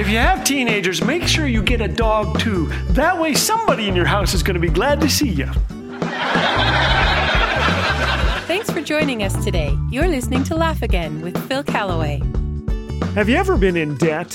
[0.00, 2.68] If you have teenagers, make sure you get a dog too.
[2.92, 5.44] That way, somebody in your house is going to be glad to see you.
[8.46, 9.76] Thanks for joining us today.
[9.90, 12.22] You're listening to Laugh Again with Phil Callaway.
[13.14, 14.34] Have you ever been in debt?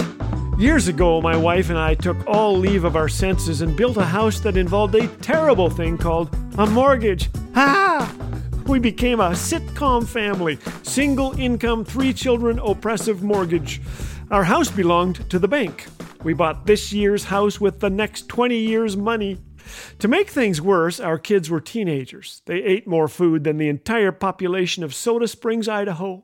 [0.60, 4.06] Years ago, my wife and I took all leave of our senses and built a
[4.06, 6.30] house that involved a terrible thing called
[6.60, 7.32] a mortgage.
[7.56, 8.16] Ha!
[8.68, 13.82] We became a sitcom family, single income, three children, oppressive mortgage.
[14.32, 15.86] Our house belonged to the bank.
[16.24, 19.38] We bought this year's house with the next 20 years' money.
[20.00, 22.42] To make things worse, our kids were teenagers.
[22.46, 26.24] They ate more food than the entire population of Soda Springs, Idaho.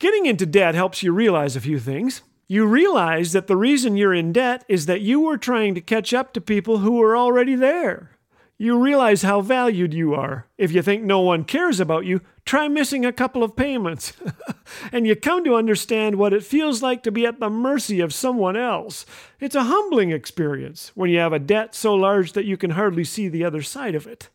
[0.00, 2.22] Getting into debt helps you realize a few things.
[2.48, 6.12] You realize that the reason you're in debt is that you were trying to catch
[6.12, 8.18] up to people who were already there.
[8.58, 10.48] You realize how valued you are.
[10.58, 14.12] If you think no one cares about you, try missing a couple of payments.
[14.92, 18.14] and you come to understand what it feels like to be at the mercy of
[18.14, 19.06] someone else.
[19.40, 23.04] It's a humbling experience when you have a debt so large that you can hardly
[23.04, 24.28] see the other side of it.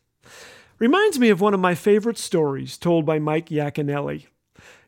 [0.78, 4.26] Reminds me of one of my favorite stories told by Mike Yaconelli.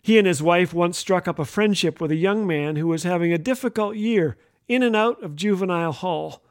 [0.00, 3.04] He and his wife once struck up a friendship with a young man who was
[3.04, 4.36] having a difficult year
[4.68, 6.42] in and out of juvenile hall.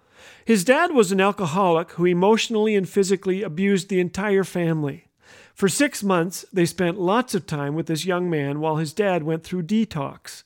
[0.45, 5.07] His dad was an alcoholic who emotionally and physically abused the entire family.
[5.53, 9.23] For six months, they spent lots of time with this young man while his dad
[9.23, 10.43] went through detox.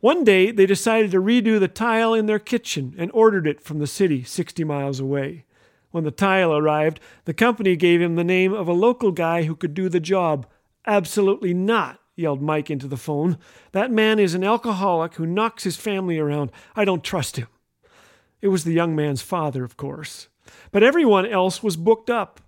[0.00, 3.78] One day, they decided to redo the tile in their kitchen and ordered it from
[3.78, 5.44] the city 60 miles away.
[5.90, 9.56] When the tile arrived, the company gave him the name of a local guy who
[9.56, 10.46] could do the job.
[10.86, 13.36] Absolutely not, yelled Mike into the phone.
[13.72, 16.50] That man is an alcoholic who knocks his family around.
[16.74, 17.48] I don't trust him.
[18.40, 20.28] It was the young man's father, of course.
[20.72, 22.40] But everyone else was booked up.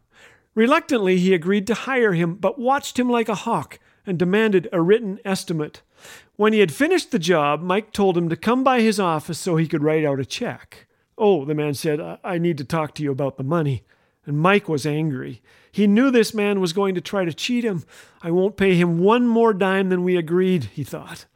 [0.55, 4.83] Reluctantly, he agreed to hire him, but watched him like a hawk and demanded a
[4.83, 5.83] written estimate.
[6.37, 9.57] When he had finished the job, Mike told him to come by his office so
[9.57, 10.87] he could write out a check.
[11.17, 13.85] Oh, the man said, I need to talk to you about the money.
[14.27, 15.43] And Mike was angry.
[15.71, 17.85] He knew this man was going to try to cheat him.
[18.23, 21.27] I won't pay him one more dime than we agreed, he thought.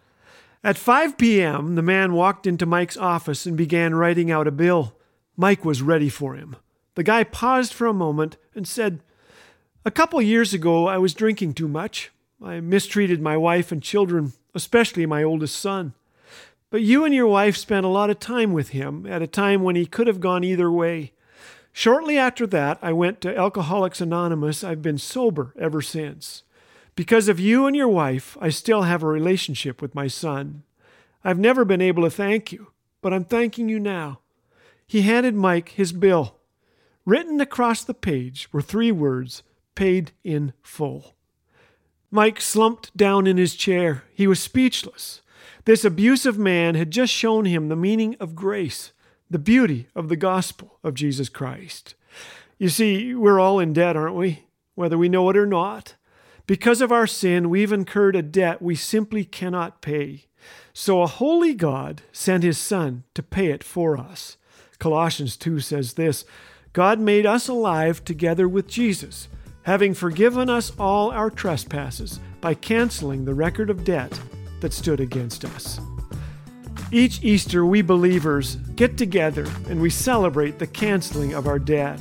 [0.62, 4.96] At 5 p.m., the man walked into Mike's office and began writing out a bill.
[5.36, 6.56] Mike was ready for him.
[6.96, 9.00] The guy paused for a moment and said,
[9.86, 12.10] A couple years ago, I was drinking too much.
[12.42, 15.94] I mistreated my wife and children, especially my oldest son.
[16.70, 19.62] But you and your wife spent a lot of time with him at a time
[19.62, 21.12] when he could have gone either way.
[21.72, 24.64] Shortly after that, I went to Alcoholics Anonymous.
[24.64, 26.42] I've been sober ever since.
[26.96, 30.64] Because of you and your wife, I still have a relationship with my son.
[31.22, 34.18] I've never been able to thank you, but I'm thanking you now.
[34.84, 36.38] He handed Mike his bill.
[37.04, 39.44] Written across the page were three words
[39.76, 41.14] paid in full.
[42.10, 44.02] Mike slumped down in his chair.
[44.12, 45.22] He was speechless.
[45.64, 48.92] This abusive man had just shown him the meaning of grace,
[49.30, 51.94] the beauty of the gospel of Jesus Christ.
[52.58, 54.44] You see, we're all in debt, aren't we?
[54.74, 55.94] Whether we know it or not.
[56.46, 60.26] Because of our sin, we've incurred a debt we simply cannot pay.
[60.72, 64.36] So a holy God sent his Son to pay it for us.
[64.78, 66.24] Colossians 2 says this
[66.72, 69.28] God made us alive together with Jesus,
[69.66, 74.16] having forgiven us all our trespasses by canceling the record of debt
[74.60, 75.80] that stood against us.
[76.92, 82.00] Each Easter, we believers get together and we celebrate the canceling of our debt.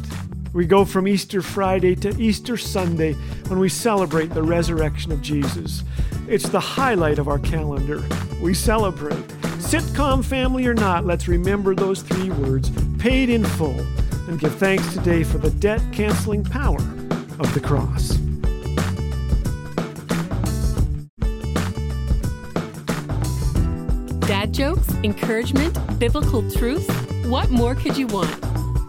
[0.53, 3.13] We go from Easter Friday to Easter Sunday
[3.47, 5.83] when we celebrate the resurrection of Jesus.
[6.27, 8.03] It's the highlight of our calendar.
[8.43, 9.27] We celebrate.
[9.57, 13.79] Sitcom family or not, let's remember those three words paid in full
[14.27, 16.77] and give thanks today for the debt canceling power
[17.39, 18.17] of the cross.
[24.27, 26.89] Dad jokes, encouragement, biblical truth.
[27.27, 28.33] What more could you want?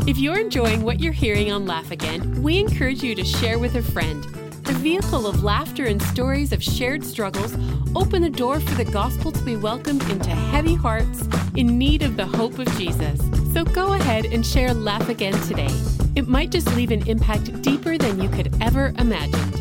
[0.09, 3.75] If you're enjoying what you're hearing on Laugh Again, we encourage you to share with
[3.75, 4.23] a friend.
[4.65, 7.55] The vehicle of laughter and stories of shared struggles
[7.95, 12.17] open the door for the gospel to be welcomed into heavy hearts in need of
[12.17, 13.21] the hope of Jesus.
[13.53, 15.96] So go ahead and share Laugh Again today.
[16.17, 19.53] It might just leave an impact deeper than you could ever imagine.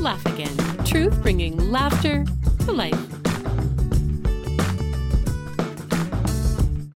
[0.00, 0.56] Laugh Again.
[0.86, 2.24] Truth bringing laughter
[2.64, 3.17] to life.